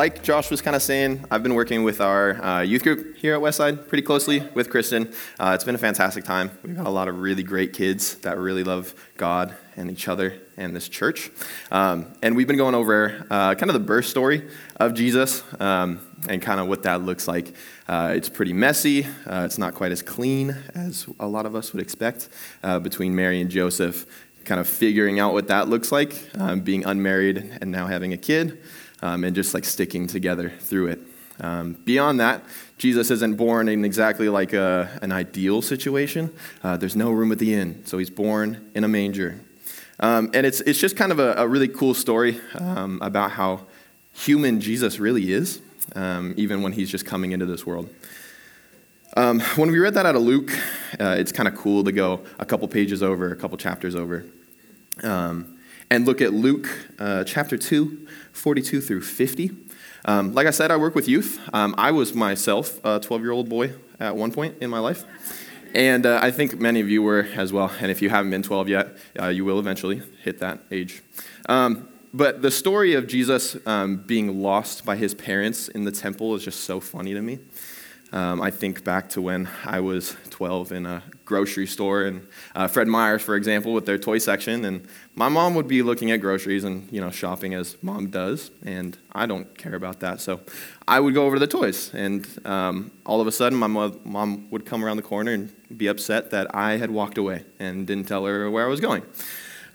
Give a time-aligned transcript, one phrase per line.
[0.00, 3.34] Like Josh was kind of saying, I've been working with our uh, youth group here
[3.34, 5.12] at Westside pretty closely with Kristen.
[5.38, 6.50] Uh, it's been a fantastic time.
[6.62, 10.40] We've got a lot of really great kids that really love God and each other
[10.56, 11.30] and this church.
[11.70, 16.00] Um, and we've been going over uh, kind of the birth story of Jesus um,
[16.26, 17.54] and kind of what that looks like.
[17.86, 19.04] Uh, it's pretty messy.
[19.26, 22.30] Uh, it's not quite as clean as a lot of us would expect
[22.62, 24.06] uh, between Mary and Joseph.
[24.46, 28.16] Kind of figuring out what that looks like, um, being unmarried and now having a
[28.16, 28.62] kid
[29.02, 31.00] um, and just like sticking together through it.
[31.40, 32.44] Um, beyond that,
[32.76, 36.32] Jesus isn't born in exactly like a, an ideal situation.
[36.62, 39.40] Uh, there's no room at the inn, so he's born in a manger.
[40.00, 43.66] Um, and it's, it's just kind of a, a really cool story um, about how
[44.12, 45.60] human Jesus really is,
[45.94, 47.88] um, even when he's just coming into this world.
[49.16, 50.52] Um, when we read that out of Luke,
[51.00, 54.24] uh, it's kind of cool to go a couple pages over, a couple chapters over.
[55.02, 55.58] Um,
[55.90, 59.50] and look at Luke uh, chapter 2, 42 through 50.
[60.04, 61.40] Um, like I said, I work with youth.
[61.52, 65.04] Um, I was myself a 12 year old boy at one point in my life.
[65.74, 67.70] And uh, I think many of you were as well.
[67.80, 71.02] And if you haven't been 12 yet, uh, you will eventually hit that age.
[71.48, 76.34] Um, but the story of Jesus um, being lost by his parents in the temple
[76.34, 77.38] is just so funny to me.
[78.12, 82.66] Um, I think back to when I was 12 in a grocery store, and uh,
[82.66, 86.16] Fred Meyer's, for example, with their toy section, and my mom would be looking at
[86.16, 90.40] groceries and you know shopping as mom does, and I don't care about that, so
[90.88, 94.50] I would go over to the toys, and um, all of a sudden my mom
[94.50, 98.08] would come around the corner and be upset that I had walked away and didn't
[98.08, 99.04] tell her where I was going.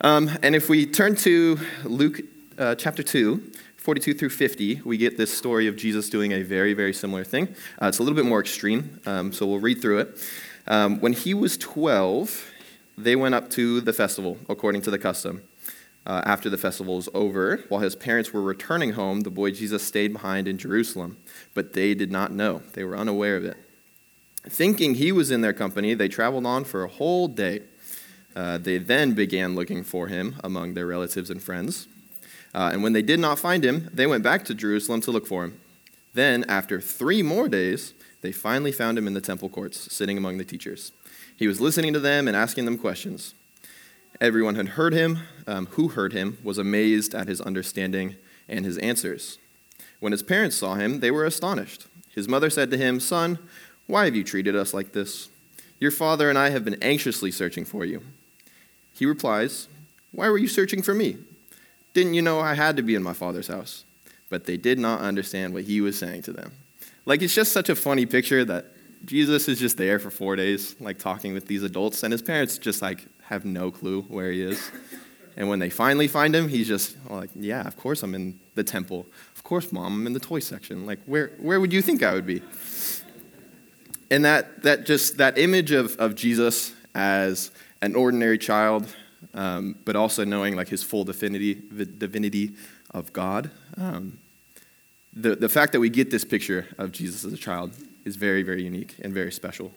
[0.01, 2.19] Um, and if we turn to Luke
[2.57, 3.51] uh, chapter 2,
[3.85, 7.49] 42 through 50, we get this story of Jesus doing a very, very similar thing.
[7.79, 10.27] Uh, it's a little bit more extreme, um, so we'll read through it.
[10.65, 12.51] Um, when he was 12,
[12.97, 15.43] they went up to the festival, according to the custom.
[16.03, 19.83] Uh, after the festival was over, while his parents were returning home, the boy Jesus
[19.83, 21.17] stayed behind in Jerusalem,
[21.53, 22.63] but they did not know.
[22.73, 23.57] They were unaware of it.
[24.49, 27.61] Thinking he was in their company, they traveled on for a whole day.
[28.35, 31.87] Uh, they then began looking for him among their relatives and friends.
[32.55, 35.27] Uh, and when they did not find him, they went back to Jerusalem to look
[35.27, 35.59] for him.
[36.13, 40.37] Then, after three more days, they finally found him in the temple courts, sitting among
[40.37, 40.93] the teachers.
[41.35, 43.33] He was listening to them and asking them questions.
[44.21, 48.15] Everyone had heard him, um, who heard him, was amazed at his understanding
[48.47, 49.37] and his answers.
[49.99, 51.87] When his parents saw him, they were astonished.
[52.13, 53.37] His mother said to him, Son,
[53.85, 55.27] why have you treated us like this?
[55.77, 58.01] Your father and I have been anxiously searching for you.
[58.93, 59.67] He replies,
[60.13, 61.17] Why were you searching for me?
[61.95, 63.85] Didn't you know I had to be in my father's house?
[64.29, 66.51] But they did not understand what he was saying to them.
[67.05, 68.73] Like, it's just such a funny picture that
[69.05, 72.57] Jesus is just there for four days, like talking with these adults, and his parents
[72.57, 74.71] just like have no clue where he is.
[75.37, 78.63] And when they finally find him, he's just like, Yeah, of course I'm in the
[78.63, 79.05] temple.
[79.33, 80.85] Of course, mom, I'm in the toy section.
[80.85, 82.41] Like, where, where would you think I would be?
[84.11, 87.51] And that, that just, that image of, of Jesus as
[87.81, 88.93] an ordinary child
[89.33, 92.53] um, but also knowing like his full divinity, divinity
[92.91, 93.51] of God.
[93.77, 94.19] Um,
[95.13, 97.71] the, the fact that we get this picture of Jesus as a child
[98.03, 99.71] is very, very unique and very special.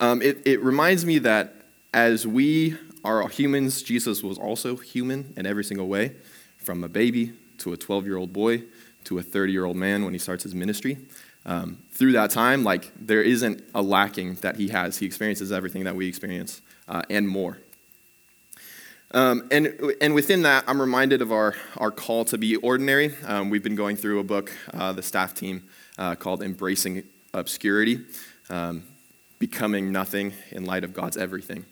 [0.00, 1.54] Um, it, it reminds me that
[1.92, 6.12] as we are humans, Jesus was also human in every single way,
[6.58, 8.62] from a baby to a 12 year old boy
[9.04, 10.98] to a 30 year old man when he starts his ministry.
[11.46, 14.98] Um, through that time, like there isn't a lacking that he has.
[14.98, 17.58] He experiences everything that we experience uh, and more.
[19.12, 23.14] Um, and, and within that, I'm reminded of our, our call to be ordinary.
[23.26, 25.64] Um, we've been going through a book, uh, the staff team,
[25.98, 27.02] uh, called Embracing
[27.34, 28.04] Obscurity
[28.50, 28.84] um,
[29.38, 31.64] Becoming Nothing in Light of God's Everything.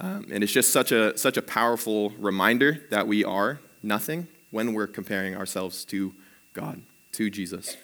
[0.00, 4.72] Um, and it's just such a, such a powerful reminder that we are nothing when
[4.72, 6.14] we're comparing ourselves to
[6.52, 6.80] God,
[7.12, 7.76] to Jesus.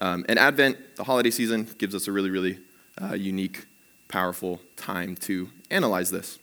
[0.00, 2.58] Um, and Advent, the holiday season, gives us a really, really
[3.02, 3.66] uh, unique,
[4.08, 6.38] powerful time to analyze this.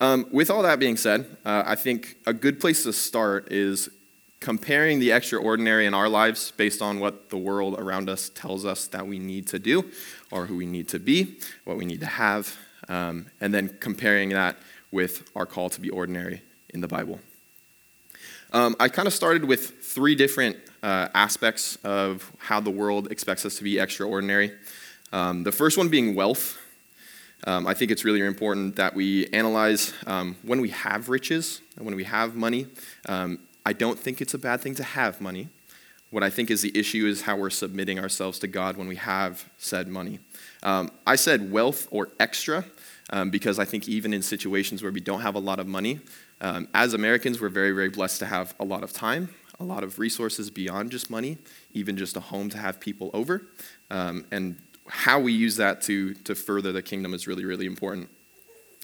[0.00, 3.88] Um, with all that being said, uh, I think a good place to start is
[4.40, 8.86] comparing the extraordinary in our lives based on what the world around us tells us
[8.88, 9.90] that we need to do
[10.30, 12.56] or who we need to be, what we need to have,
[12.88, 14.56] um, and then comparing that
[14.92, 17.18] with our call to be ordinary in the Bible.
[18.52, 23.44] Um, I kind of started with three different uh, aspects of how the world expects
[23.44, 24.52] us to be extraordinary.
[25.12, 26.58] Um, the first one being wealth.
[27.44, 31.84] Um, I think it's really important that we analyze um, when we have riches and
[31.84, 32.66] when we have money.
[33.08, 35.48] Um, I don't think it's a bad thing to have money.
[36.10, 38.96] What I think is the issue is how we're submitting ourselves to God when we
[38.96, 40.20] have said money.
[40.62, 42.64] Um, I said wealth or extra
[43.10, 46.00] um, because I think even in situations where we don't have a lot of money,
[46.40, 49.82] um, as Americans, we're very, very blessed to have a lot of time, a lot
[49.82, 51.38] of resources beyond just money,
[51.72, 53.46] even just a home to have people over.
[53.90, 54.56] Um, and
[54.88, 58.08] how we use that to, to further the kingdom is really, really important.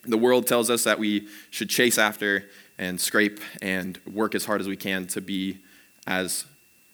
[0.05, 4.61] The world tells us that we should chase after and scrape and work as hard
[4.61, 5.59] as we can to be
[6.07, 6.45] as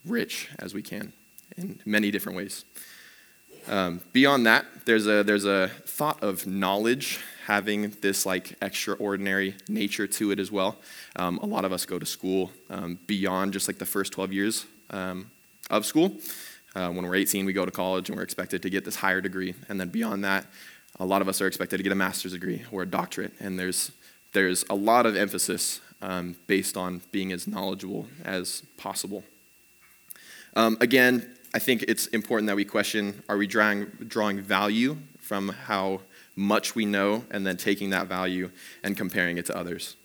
[0.04, 1.12] rich as we can
[1.56, 2.64] in many different ways.
[3.66, 10.06] Um, beyond that, there's a, there's a thought of knowledge having this like extraordinary nature
[10.06, 10.76] to it as well.
[11.16, 14.32] Um, a lot of us go to school um, beyond just like the first 12
[14.32, 15.30] years um,
[15.70, 16.12] of school.
[16.74, 19.20] Uh, when we're 18, we go to college and we're expected to get this higher
[19.20, 19.54] degree.
[19.68, 20.46] And then beyond that,
[21.00, 23.32] a lot of us are expected to get a master's degree or a doctorate.
[23.40, 23.92] And there's,
[24.32, 29.24] there's a lot of emphasis um, based on being as knowledgeable as possible.
[30.54, 35.48] Um, again, I think it's important that we question are we drawing, drawing value from
[35.48, 36.02] how
[36.36, 38.50] much we know and then taking that value
[38.82, 39.96] and comparing it to others?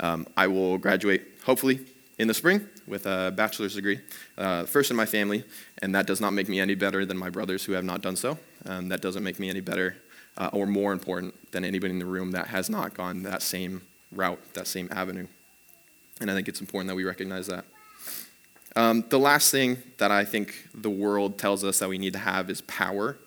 [0.00, 1.80] Um, I will graduate, hopefully,
[2.18, 4.00] in the spring with a bachelor's degree,
[4.38, 5.44] uh, first in my family,
[5.82, 8.16] and that does not make me any better than my brothers who have not done
[8.16, 8.38] so.
[8.64, 9.96] Um, that doesn't make me any better
[10.38, 13.82] uh, or more important than anybody in the room that has not gone that same
[14.12, 15.26] route, that same avenue.
[16.20, 17.64] And I think it's important that we recognize that.
[18.74, 22.18] Um, the last thing that I think the world tells us that we need to
[22.18, 23.18] have is power.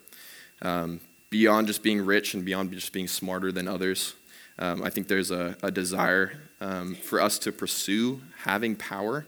[0.61, 4.15] Um, beyond just being rich and beyond just being smarter than others,
[4.57, 9.27] um, I think there's a, a desire um, for us to pursue having power,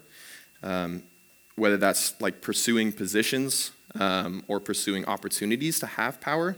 [0.64, 1.04] um,
[1.58, 6.56] whether that's like pursuing positions um, or pursuing opportunities to have power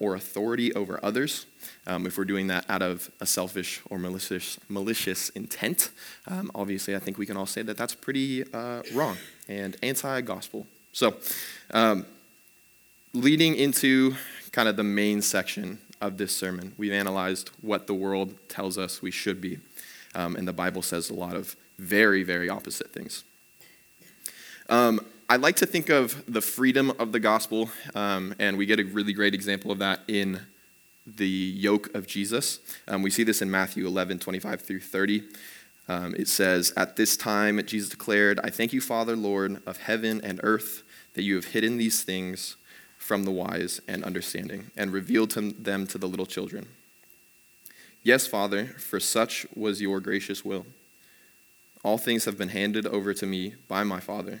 [0.00, 1.46] or authority over others
[1.86, 5.90] um, if we're doing that out of a selfish or malicious, malicious intent.
[6.26, 9.16] Um, obviously, I think we can all say that that's pretty uh, wrong
[9.48, 10.66] and anti gospel.
[10.92, 11.16] So,
[11.72, 12.06] um,
[13.12, 14.14] leading into
[14.52, 19.02] kind of the main section of this sermon, we've analyzed what the world tells us
[19.02, 19.58] we should be.
[20.14, 23.24] Um, and the Bible says a lot of very, very opposite things.
[24.72, 28.80] Um, I like to think of the freedom of the gospel, um, and we get
[28.80, 30.40] a really great example of that in
[31.06, 32.58] the yoke of Jesus.
[32.88, 35.24] Um, we see this in Matthew 11, 25 through 30.
[35.88, 40.22] Um, it says, At this time, Jesus declared, I thank you, Father, Lord of heaven
[40.24, 42.56] and earth, that you have hidden these things
[42.96, 46.66] from the wise and understanding and revealed them to the little children.
[48.02, 50.64] Yes, Father, for such was your gracious will.
[51.84, 54.40] All things have been handed over to me by my Father,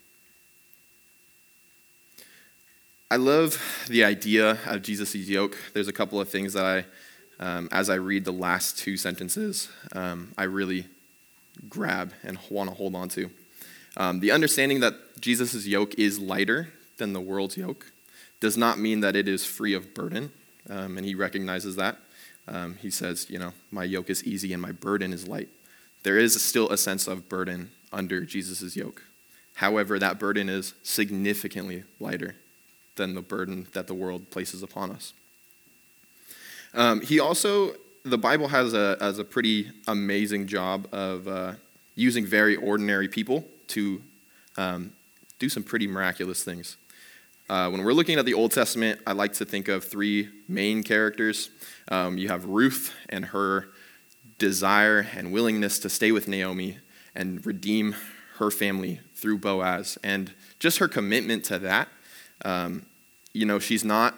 [3.11, 5.57] I love the idea of Jesus' yoke.
[5.73, 6.85] There's a couple of things that I
[7.41, 10.85] um, as I read the last two sentences, um, I really
[11.67, 13.29] grab and want to hold on to.
[13.97, 17.91] Um, the understanding that Jesus' yoke is lighter than the world's yoke
[18.39, 20.31] does not mean that it is free of burden,
[20.69, 21.97] um, and he recognizes that.
[22.47, 25.49] Um, he says, You know, my yoke is easy and my burden is light.
[26.03, 29.03] There is still a sense of burden under Jesus' yoke.
[29.55, 32.35] However, that burden is significantly lighter
[33.01, 35.13] than the burden that the world places upon us.
[36.75, 41.53] Um, he also, the Bible has a, has a pretty amazing job of uh,
[41.95, 44.01] using very ordinary people to
[44.55, 44.91] um,
[45.39, 46.77] do some pretty miraculous things.
[47.49, 50.83] Uh, when we're looking at the Old Testament, I like to think of three main
[50.83, 51.49] characters.
[51.89, 53.69] Um, you have Ruth and her
[54.37, 56.77] desire and willingness to stay with Naomi
[57.15, 57.95] and redeem
[58.37, 61.87] her family through Boaz, and just her commitment to that.
[62.45, 62.85] Um,
[63.33, 64.15] you know, she's not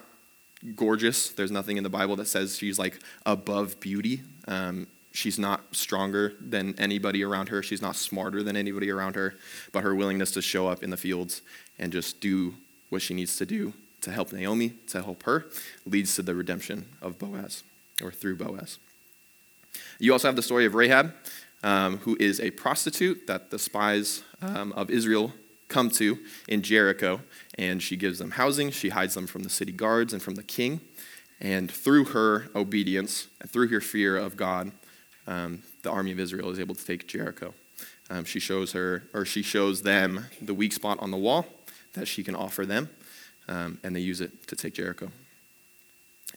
[0.74, 1.30] gorgeous.
[1.30, 4.22] There's nothing in the Bible that says she's like above beauty.
[4.48, 7.62] Um, she's not stronger than anybody around her.
[7.62, 9.34] She's not smarter than anybody around her.
[9.72, 11.42] But her willingness to show up in the fields
[11.78, 12.54] and just do
[12.88, 15.46] what she needs to do to help Naomi, to help her,
[15.86, 17.64] leads to the redemption of Boaz,
[18.02, 18.78] or through Boaz.
[19.98, 21.14] You also have the story of Rahab,
[21.62, 25.32] um, who is a prostitute that the spies um, of Israel
[25.74, 27.20] come to in Jericho,
[27.58, 28.70] and she gives them housing.
[28.70, 30.80] She hides them from the city guards and from the king.
[31.40, 34.70] And through her obedience and through her fear of God,
[35.26, 37.54] um, the army of Israel is able to take Jericho.
[38.08, 41.44] Um, she shows her, or she shows them the weak spot on the wall
[41.94, 42.88] that she can offer them,
[43.48, 45.10] um, and they use it to take Jericho.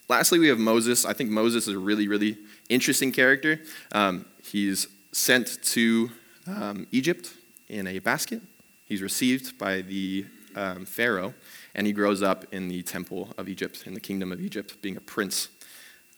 [0.08, 1.04] Lastly, we have Moses.
[1.04, 3.60] I think Moses is a really, really interesting character.
[3.92, 6.10] Um, he's sent to
[6.46, 7.34] um, Egypt
[7.68, 8.40] in a basket.
[8.88, 10.24] He's received by the
[10.56, 11.34] um, Pharaoh,
[11.74, 14.96] and he grows up in the temple of Egypt, in the kingdom of Egypt, being
[14.96, 15.48] a prince.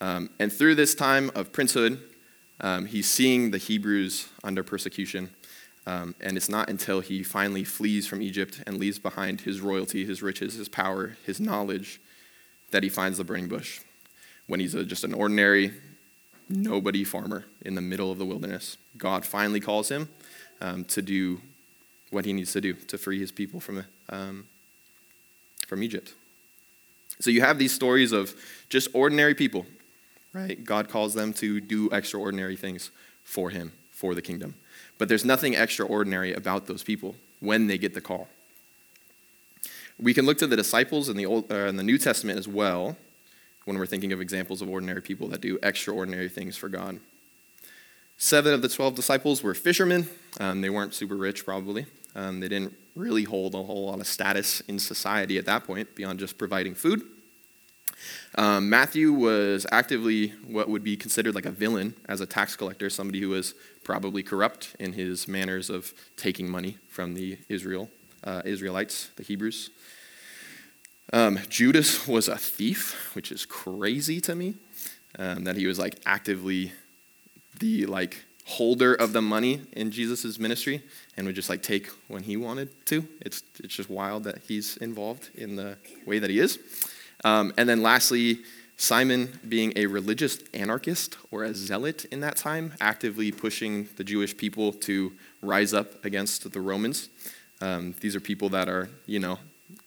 [0.00, 1.98] Um, and through this time of princehood,
[2.60, 5.30] um, he's seeing the Hebrews under persecution.
[5.86, 10.04] Um, and it's not until he finally flees from Egypt and leaves behind his royalty,
[10.04, 12.00] his riches, his power, his knowledge,
[12.70, 13.80] that he finds the burning bush.
[14.46, 15.72] When he's a, just an ordinary,
[16.48, 20.08] nobody farmer in the middle of the wilderness, God finally calls him
[20.60, 21.40] um, to do
[22.10, 24.46] what he needs to do to free his people from, um,
[25.66, 26.14] from Egypt.
[27.20, 28.34] So you have these stories of
[28.68, 29.66] just ordinary people,
[30.32, 30.62] right?
[30.64, 32.90] God calls them to do extraordinary things
[33.24, 34.54] for him, for the kingdom.
[34.98, 38.28] But there's nothing extraordinary about those people when they get the call.
[39.98, 42.48] We can look to the disciples in the, Old, uh, in the New Testament as
[42.48, 42.96] well
[43.66, 46.98] when we're thinking of examples of ordinary people that do extraordinary things for God.
[48.16, 50.08] Seven of the 12 disciples were fishermen.
[50.38, 51.86] Um, they weren't super rich, probably.
[52.14, 55.94] Um, they didn't really hold a whole lot of status in society at that point
[55.94, 57.02] beyond just providing food.
[58.36, 62.88] Um, Matthew was actively what would be considered like a villain as a tax collector,
[62.88, 67.90] somebody who was probably corrupt in his manners of taking money from the Israel,
[68.24, 69.70] uh, Israelites, the Hebrews.
[71.12, 74.54] Um, Judas was a thief, which is crazy to me.
[75.18, 76.72] Um, that he was like actively
[77.58, 80.82] the like holder of the money in Jesus' ministry
[81.16, 83.06] and would just like take when he wanted to.
[83.20, 86.58] It's, it's just wild that he's involved in the way that he is.
[87.24, 88.40] Um, and then lastly,
[88.76, 94.34] Simon being a religious anarchist or a zealot in that time, actively pushing the Jewish
[94.36, 97.10] people to rise up against the Romans.
[97.60, 99.38] Um, these are people that are, you know,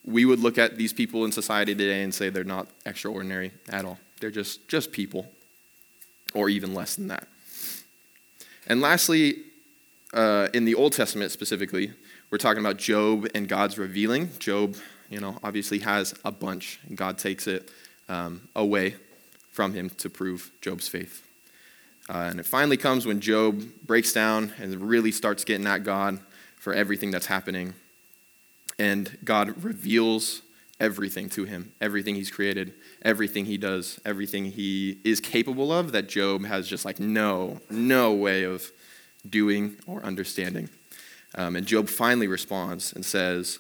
[0.06, 3.84] we would look at these people in society today and say they're not extraordinary at
[3.84, 3.98] all.
[4.20, 5.32] They're just, just people,
[6.36, 7.28] or even less than that.
[8.68, 9.38] And lastly,
[10.14, 11.92] uh, in the Old Testament specifically,
[12.30, 14.30] we're talking about Job and God's revealing.
[14.40, 14.76] Job,
[15.10, 17.70] you know, obviously has a bunch, and God takes it
[18.10, 18.96] um, away
[19.52, 21.28] from him to prove Job's faith.
[22.10, 26.20] Uh, and it finally comes when Job breaks down and really starts getting at God
[26.58, 27.74] for everything that's happening.
[28.80, 30.42] And God reveals
[30.80, 36.10] everything to him, everything he's created, everything he does, everything he is capable of that
[36.10, 38.72] Job has just like no, no way of
[39.28, 40.70] doing or understanding.
[41.36, 43.60] Um, and Job finally responds and says,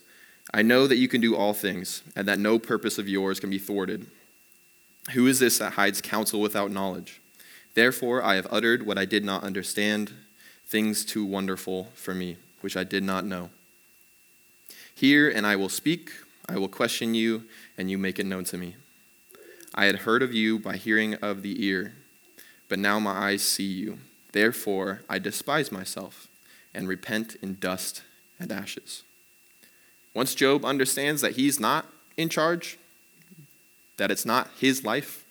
[0.53, 3.49] I know that you can do all things, and that no purpose of yours can
[3.49, 4.07] be thwarted.
[5.13, 7.21] Who is this that hides counsel without knowledge?
[7.73, 10.11] Therefore, I have uttered what I did not understand,
[10.65, 13.49] things too wonderful for me, which I did not know.
[14.93, 16.11] Hear, and I will speak.
[16.47, 17.45] I will question you,
[17.77, 18.75] and you make it known to me.
[19.73, 21.93] I had heard of you by hearing of the ear,
[22.69, 23.99] but now my eyes see you.
[24.31, 26.27] Therefore, I despise myself
[26.73, 28.03] and repent in dust
[28.39, 29.03] and ashes.
[30.13, 31.85] Once Job understands that he's not
[32.17, 32.77] in charge,
[33.97, 35.25] that it's not his life,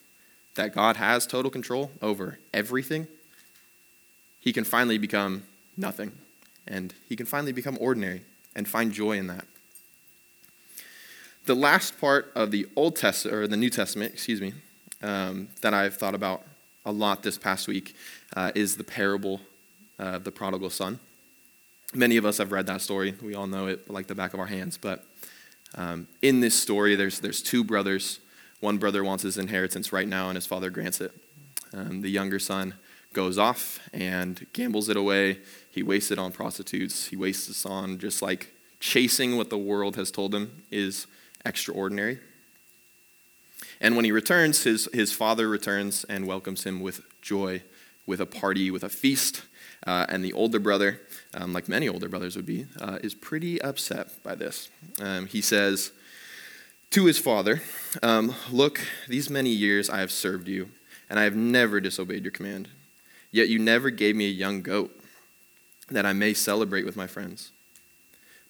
[0.55, 3.07] that God has total control over everything,
[4.39, 5.43] he can finally become
[5.77, 6.11] nothing.
[6.67, 8.23] And he can finally become ordinary
[8.55, 9.45] and find joy in that.
[11.45, 14.53] The last part of the Old Testament, or the New Testament, excuse me,
[15.01, 16.43] um, that I've thought about
[16.85, 17.95] a lot this past week
[18.33, 19.41] uh, is the parable
[19.99, 20.99] of the prodigal son.
[21.93, 23.15] Many of us have read that story.
[23.21, 24.77] We all know it like the back of our hands.
[24.77, 25.03] But
[25.75, 28.21] um, in this story, there's, there's two brothers.
[28.61, 31.11] One brother wants his inheritance right now, and his father grants it.
[31.73, 32.75] Um, the younger son
[33.11, 35.39] goes off and gambles it away.
[35.69, 37.07] He wastes it on prostitutes.
[37.07, 41.05] He wastes it on just like chasing what the world has told him is
[41.45, 42.19] extraordinary.
[43.81, 47.63] And when he returns, his, his father returns and welcomes him with joy,
[48.05, 49.43] with a party, with a feast.
[49.85, 51.01] Uh, and the older brother,
[51.33, 54.69] um, like many older brothers would be, uh, is pretty upset by this.
[55.01, 55.91] Um, he says
[56.91, 57.61] to his father,
[58.01, 60.69] um, Look, these many years I have served you,
[61.09, 62.69] and I have never disobeyed your command.
[63.31, 64.97] Yet you never gave me a young goat
[65.89, 67.51] that I may celebrate with my friends.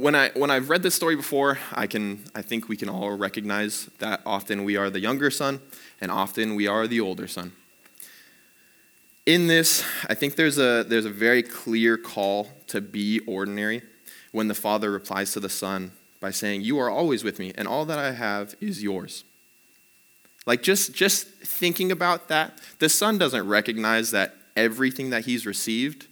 [0.00, 3.16] When, I, when I've read this story before, I, can, I think we can all
[3.16, 5.60] recognize that often we are the younger son
[6.00, 7.52] and often we are the older son.
[9.24, 13.82] In this, I think there's a, there's a very clear call to be ordinary
[14.32, 17.66] when the father replies to the son by saying, You are always with me, and
[17.66, 19.24] all that I have is yours.
[20.46, 26.06] Like, just, just thinking about that, the son doesn't recognize that everything that he's received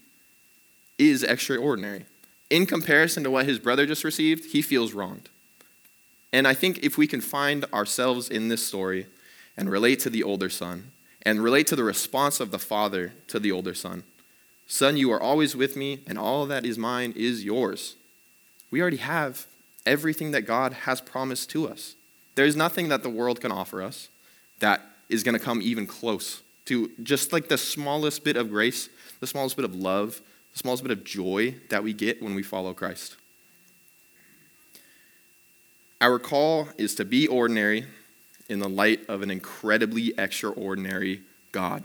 [0.99, 2.07] is extraordinary.
[2.55, 5.29] In comparison to what his brother just received, he feels wronged.
[6.33, 9.07] And I think if we can find ourselves in this story
[9.57, 10.93] and relate to the older son,
[11.23, 14.05] and relate to the response of the father to the older son
[14.69, 17.97] Son, you are always with me, and all that is mine is yours.
[18.71, 19.47] We already have
[19.85, 21.97] everything that God has promised to us.
[22.37, 24.11] There's nothing that the world can offer us
[24.61, 28.89] that is going to come even close to just like the smallest bit of grace,
[29.19, 30.23] the smallest bit of love,
[30.55, 33.17] the smallest bit of joy that we get when we follow Christ.
[36.01, 37.87] Our call is to be ordinary
[38.49, 41.83] in the light of an incredibly extraordinary God.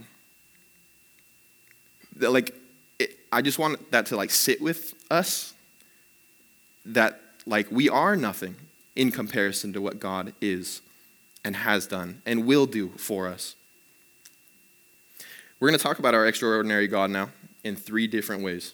[2.16, 2.54] Like,
[3.00, 5.54] it, I just want that to like sit with us
[6.86, 8.56] that like we are nothing
[8.96, 10.82] in comparison to what God is
[11.44, 13.56] and has done and will do for us.
[15.60, 17.30] We're going to talk about our extraordinary God now
[17.64, 18.74] in three different ways.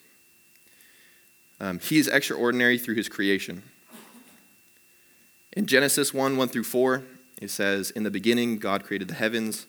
[1.60, 3.63] Um, he is extraordinary through his creation.
[5.54, 7.04] In Genesis 1 1 through 4,
[7.42, 9.68] it says, In the beginning, God created the heavens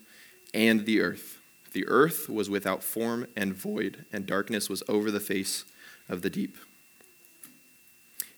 [0.53, 1.39] and the earth.
[1.73, 5.65] The earth was without form and void, and darkness was over the face
[6.09, 6.57] of the deep.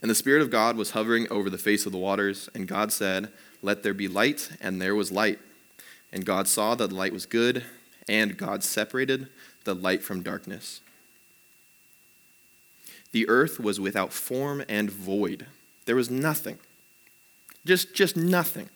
[0.02, 2.92] And the Spirit of God was hovering over the face of the waters, and God
[2.92, 3.32] said,
[3.62, 5.38] Let there be light, and there was light.
[6.12, 7.64] And God saw that the light was good,
[8.08, 9.28] and God separated
[9.68, 10.80] the light from darkness.
[13.12, 15.46] The earth was without form and void.
[15.84, 16.58] There was nothing.
[17.66, 18.71] Just, just nothing.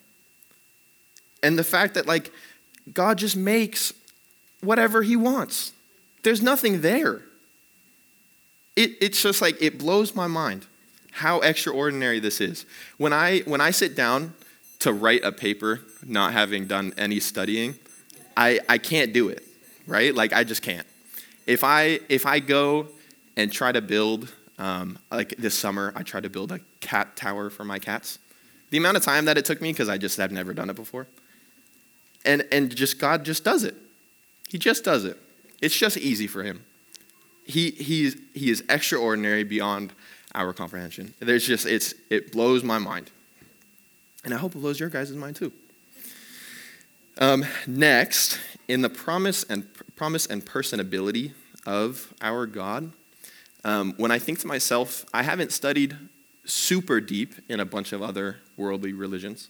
[1.43, 2.31] And the fact that, like,
[2.93, 3.95] God just makes
[4.61, 5.73] whatever he wants.
[6.25, 7.23] There's nothing there.
[8.77, 10.67] It, it's just like, it blows my mind
[11.11, 12.67] how extraordinary this is.
[12.99, 14.35] When I, when I sit down
[14.81, 17.77] to write a paper, not having done any studying,
[18.37, 19.43] I, I can't do it,
[19.87, 20.15] right?
[20.15, 20.87] Like, I just can't.
[21.47, 22.89] If I, if I go
[23.37, 27.51] and try to build, um, like this summer, I tried to build a cat tower
[27.51, 28.19] for my cats.
[28.71, 30.77] The amount of time that it took me, because I just have never done it
[30.77, 31.07] before,
[32.25, 33.75] and, and just God just does it.
[34.49, 35.17] He just does it.
[35.61, 36.65] It's just easy for him.
[37.45, 39.93] He, he's, he is extraordinary beyond
[40.35, 41.15] our comprehension.
[41.21, 43.11] There's just, it's, it blows my mind.
[44.25, 45.53] And I hope it blows your guys' mind too.
[47.19, 49.67] Um, next, in the promise and,
[50.03, 51.31] promise and personability
[51.65, 52.91] of our God,
[53.63, 55.97] um, when I think to myself, I haven't studied
[56.45, 59.49] super deep in a bunch of other worldly religions.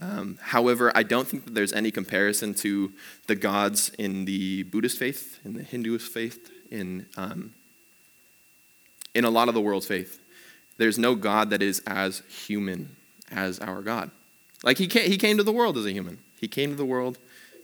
[0.00, 2.94] Um, however, I don't think that there's any comparison to
[3.26, 7.52] the gods in the Buddhist faith, in the Hinduist faith, in, um,
[9.14, 10.18] in a lot of the world's faith.
[10.78, 12.96] There's no God that is as human
[13.30, 14.10] as our God.
[14.62, 16.20] Like he he came to the world as a human.
[16.40, 17.18] He came to the world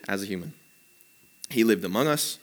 [0.06, 0.52] as a human.
[1.50, 2.38] He lived among us.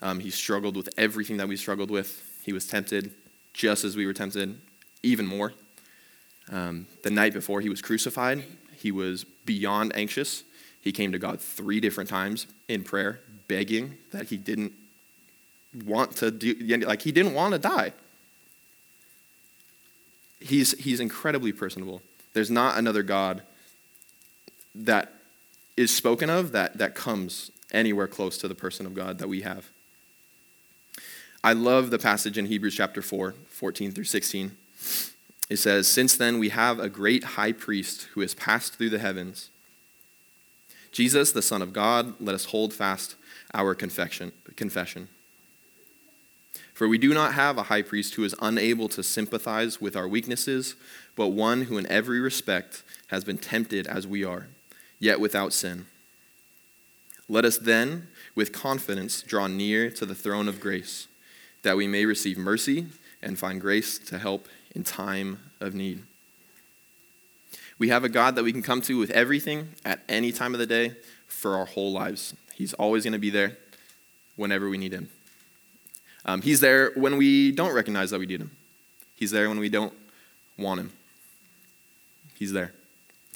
[0.00, 2.22] Um, he struggled with everything that we struggled with.
[2.44, 3.12] He was tempted
[3.52, 4.60] just as we were tempted,
[5.02, 5.52] even more.
[6.50, 8.44] Um, the night before he was crucified,
[8.76, 10.44] he was beyond anxious.
[10.80, 14.72] He came to God three different times in prayer, begging that he didn't
[15.84, 17.92] want to do, like, he didn't want to die.
[20.40, 22.02] He's, he's incredibly personable.
[22.32, 23.42] There's not another God
[24.74, 25.12] that
[25.76, 29.40] is spoken of that, that comes anywhere close to the person of God that we
[29.42, 29.70] have.
[31.44, 34.56] I love the passage in Hebrews chapter 4, 14 through 16.
[35.50, 38.98] It says, Since then we have a great high priest who has passed through the
[38.98, 39.50] heavens.
[40.92, 43.16] Jesus, the Son of God, let us hold fast
[43.54, 44.32] our confession.
[44.56, 45.08] confession.
[46.74, 50.08] For we do not have a high priest who is unable to sympathize with our
[50.08, 50.74] weaknesses,
[51.16, 54.48] but one who in every respect has been tempted as we are,
[54.98, 55.86] yet without sin.
[57.32, 61.08] Let us then, with confidence, draw near to the throne of grace,
[61.62, 62.88] that we may receive mercy
[63.22, 66.02] and find grace to help in time of need.
[67.78, 70.60] We have a God that we can come to with everything at any time of
[70.60, 70.94] the day
[71.26, 72.34] for our whole lives.
[72.52, 73.56] He's always going to be there
[74.36, 75.08] whenever we need Him.
[76.26, 78.50] Um, he's there when we don't recognize that we need Him.
[79.14, 79.94] He's there when we don't
[80.58, 80.92] want Him.
[82.34, 82.74] He's there.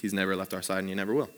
[0.02, 1.30] He's never left our side and He never will.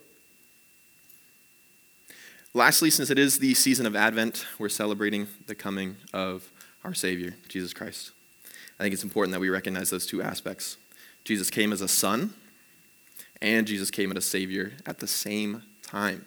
[2.55, 6.51] Lastly, since it is the season of Advent, we're celebrating the coming of
[6.83, 8.11] our Savior, Jesus Christ.
[8.79, 10.77] I think it's important that we recognize those two aspects.
[11.23, 12.33] Jesus came as a son,
[13.39, 16.25] and Jesus came as a savior at the same time.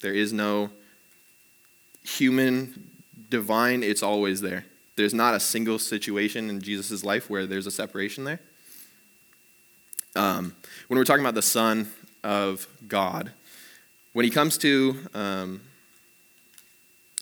[0.00, 0.70] There is no
[2.02, 2.90] human,
[3.28, 4.64] divine, it's always there.
[4.96, 8.40] There's not a single situation in Jesus' life where there's a separation there.
[10.16, 11.90] Um, when we're talking about the Son
[12.24, 13.32] of God,
[14.18, 15.60] when he comes to, um,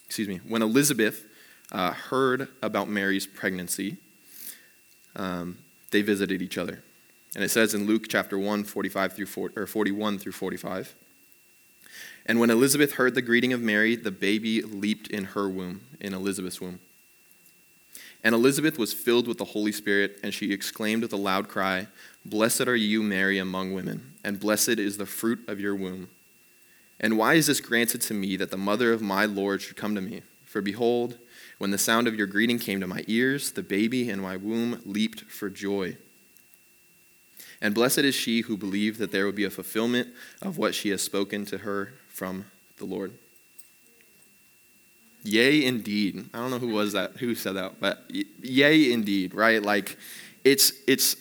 [0.06, 1.26] excuse me, when Elizabeth
[1.70, 3.98] uh, heard about Mary's pregnancy,
[5.14, 5.58] um,
[5.90, 6.82] they visited each other.
[7.34, 10.94] And it says in Luke chapter 1, 45 through 40, or 41 through 45.
[12.24, 16.14] And when Elizabeth heard the greeting of Mary, the baby leaped in her womb, in
[16.14, 16.80] Elizabeth's womb.
[18.24, 21.88] And Elizabeth was filled with the Holy Spirit, and she exclaimed with a loud cry,
[22.24, 26.08] Blessed are you, Mary, among women, and blessed is the fruit of your womb.
[26.98, 29.94] And why is this granted to me that the mother of my Lord should come
[29.94, 30.22] to me?
[30.44, 31.18] For behold,
[31.58, 34.80] when the sound of your greeting came to my ears, the baby in my womb
[34.84, 35.96] leaped for joy.
[37.60, 40.08] And blessed is she who believed that there would be a fulfillment
[40.42, 42.46] of what she has spoken to her from
[42.78, 43.12] the Lord.
[45.22, 46.26] Yea, indeed.
[46.32, 48.04] I don't know who was that, who said that, but
[48.40, 49.62] yea, indeed, right?
[49.62, 49.96] Like,
[50.44, 51.16] it's it's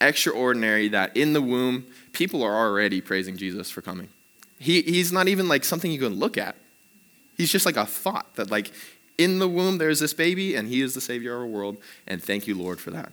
[0.00, 4.08] extraordinary that in the womb, people are already praising Jesus for coming.
[4.58, 6.56] He, he's not even like something you can look at.
[7.36, 8.70] He's just like a thought that, like,
[9.18, 12.22] in the womb there's this baby, and he is the Savior of our world, and
[12.22, 13.12] thank you, Lord, for that.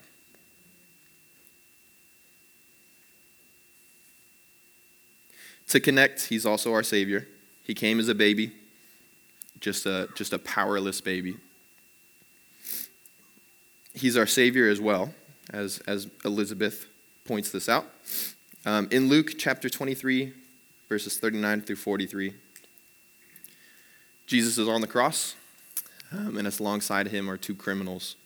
[5.69, 7.27] To connect, he's also our Savior.
[7.63, 8.51] He came as a baby,
[9.59, 11.37] just a, just a powerless baby.
[13.93, 15.13] He's our Savior as well,
[15.51, 16.87] as, as Elizabeth
[17.25, 17.85] points this out.
[18.65, 20.33] Um, in Luke chapter 23,
[20.91, 22.33] verses 39 through 43,
[24.27, 25.35] Jesus is on the cross,
[26.11, 28.17] um, and alongside him are two criminals.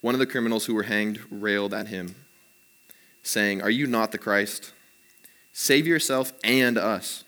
[0.00, 2.16] One of the criminals who were hanged railed at him,
[3.22, 4.72] saying, Are you not the Christ?
[5.52, 7.22] Save yourself and us.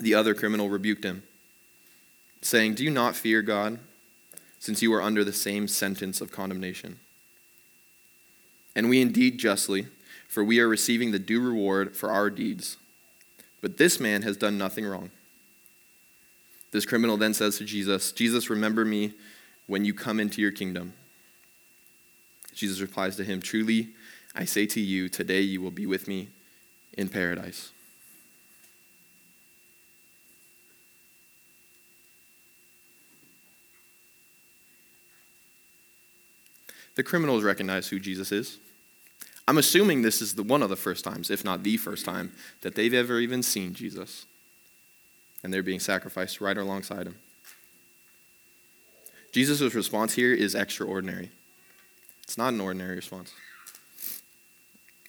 [0.00, 1.22] The other criminal rebuked him,
[2.42, 3.78] saying, Do you not fear God,
[4.58, 6.98] since you are under the same sentence of condemnation?
[8.74, 9.86] And we indeed justly,
[10.34, 12.76] for we are receiving the due reward for our deeds.
[13.60, 15.12] But this man has done nothing wrong.
[16.72, 19.12] This criminal then says to Jesus, Jesus, remember me
[19.68, 20.92] when you come into your kingdom.
[22.52, 23.90] Jesus replies to him, Truly,
[24.34, 26.30] I say to you, today you will be with me
[26.94, 27.70] in paradise.
[36.96, 38.58] The criminals recognize who Jesus is.
[39.46, 42.32] I'm assuming this is the one of the first times, if not the first time,
[42.62, 44.26] that they've ever even seen Jesus.
[45.42, 47.16] And they're being sacrificed right alongside him.
[49.32, 51.30] Jesus' response here is extraordinary.
[52.22, 53.34] It's not an ordinary response.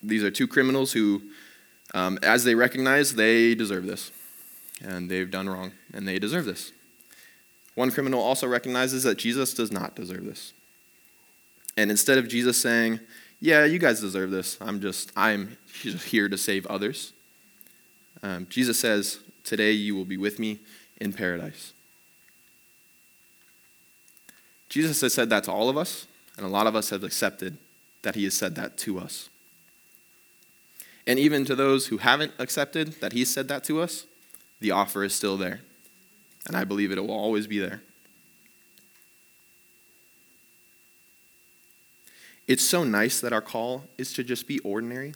[0.03, 1.21] These are two criminals who,
[1.93, 4.11] um, as they recognize, they deserve this.
[4.83, 6.73] And they've done wrong, and they deserve this.
[7.75, 10.51] One criminal also recognizes that Jesus does not deserve this.
[11.77, 12.99] And instead of Jesus saying,
[13.39, 17.13] Yeah, you guys deserve this, I'm just, I'm here to save others,
[18.23, 20.59] um, Jesus says, Today you will be with me
[20.99, 21.73] in paradise.
[24.69, 27.57] Jesus has said that to all of us, and a lot of us have accepted
[28.01, 29.29] that he has said that to us.
[31.07, 34.05] And even to those who haven't accepted that He said that to us,
[34.59, 35.61] the offer is still there.
[36.47, 37.81] And I believe it will always be there.
[42.47, 45.13] It's so nice that our call is to just be ordinary.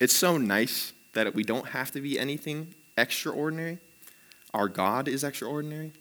[0.00, 3.78] It's so nice that we don't have to be anything extraordinary.
[4.54, 5.92] Our God is extraordinary.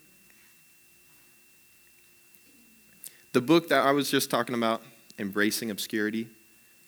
[3.34, 4.82] The book that I was just talking about,
[5.20, 6.28] Embracing Obscurity,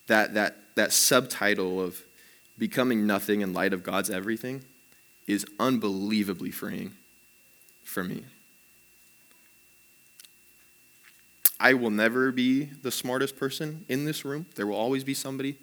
[0.07, 2.01] that, that, that subtitle of
[2.57, 4.63] becoming nothing in light of God's everything
[5.27, 6.93] is unbelievably freeing
[7.83, 8.23] for me.
[11.59, 14.45] I will never be the smartest person in this room.
[14.55, 15.57] There will always be somebody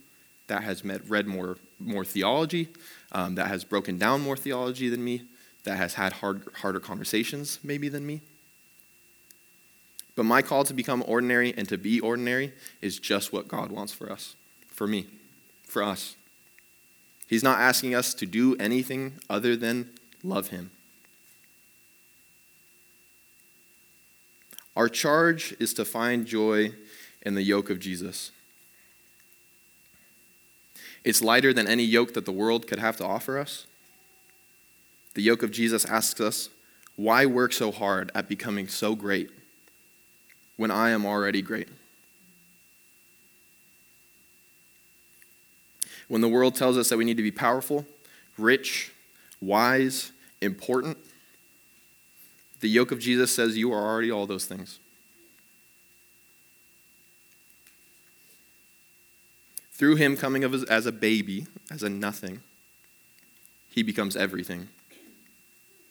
[0.47, 2.69] that has met, read more, more theology,
[3.13, 5.23] um, that has broken down more theology than me,
[5.65, 8.21] that has had hard, harder conversations maybe than me.
[10.15, 13.93] But my call to become ordinary and to be ordinary is just what God wants
[13.93, 14.35] for us,
[14.69, 15.07] for me,
[15.65, 16.17] for us.
[17.27, 19.91] He's not asking us to do anything other than
[20.23, 20.71] love Him.
[24.77, 26.73] Our charge is to find joy
[27.23, 28.31] in the yoke of Jesus.
[31.03, 33.67] It's lighter than any yoke that the world could have to offer us.
[35.15, 36.51] The yoke of Jesus asks us,
[36.95, 39.31] Why work so hard at becoming so great
[40.57, 41.69] when I am already great?
[46.09, 47.87] When the world tells us that we need to be powerful,
[48.37, 48.93] rich,
[49.41, 50.13] wise,
[50.43, 50.99] important,
[52.67, 54.81] the yoke of Jesus says you are already all those things.
[59.71, 62.41] Through him coming of as a baby, as a nothing,
[63.71, 64.67] he becomes everything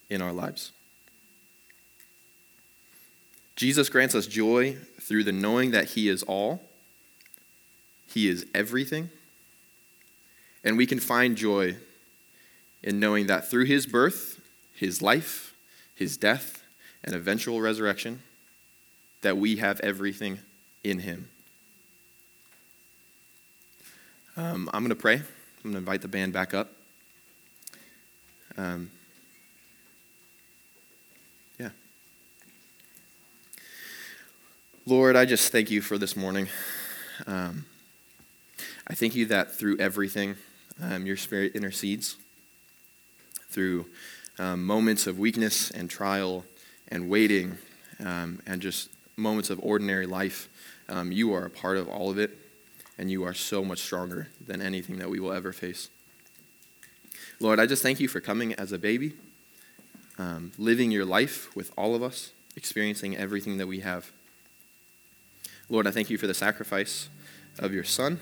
[0.09, 0.73] in our lives.
[3.55, 6.61] Jesus grants us joy through the knowing that he is all,
[8.05, 9.09] he is everything,
[10.61, 11.77] and we can find joy
[12.83, 14.41] in knowing that through his birth,
[14.73, 15.53] his life,
[15.95, 16.63] his death,
[17.05, 18.21] and eventual resurrection,
[19.21, 20.39] that we have everything
[20.83, 21.29] in him.
[24.35, 25.15] Um, I'm going to pray.
[25.15, 25.23] I'm
[25.63, 26.71] going to invite the band back up.
[28.57, 28.91] Um,
[31.59, 31.69] yeah.
[34.85, 36.47] Lord, I just thank you for this morning.
[37.27, 37.65] Um,
[38.87, 40.35] I thank you that through everything,
[40.81, 42.17] um, your spirit intercedes.
[43.49, 43.85] Through
[44.37, 46.43] um, moments of weakness and trial
[46.89, 47.57] and waiting
[47.99, 50.49] um, and just moments of ordinary life,
[50.89, 52.37] um, you are a part of all of it,
[52.97, 55.89] and you are so much stronger than anything that we will ever face.
[57.39, 59.13] Lord, I just thank you for coming as a baby,
[60.17, 64.11] um, living your life with all of us, experiencing everything that we have.
[65.69, 67.09] Lord, I thank you for the sacrifice
[67.59, 68.19] of your Son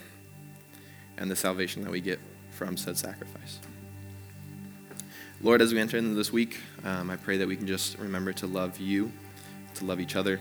[1.17, 2.19] and the salvation that we get
[2.51, 3.59] from said sacrifice.
[5.43, 8.31] Lord, as we enter into this week, um, I pray that we can just remember
[8.31, 9.11] to love you,
[9.75, 10.39] to love each other,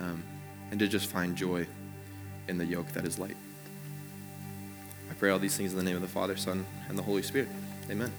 [0.00, 0.24] um,
[0.70, 1.66] and to just find joy
[2.48, 3.36] in the yoke that is light.
[5.10, 7.22] I pray all these things in the name of the Father, Son, and the Holy
[7.22, 7.48] Spirit.
[7.90, 8.10] Amen.